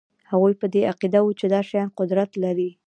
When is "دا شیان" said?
1.53-1.89